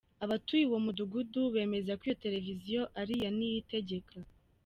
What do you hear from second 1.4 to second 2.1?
bemeza ko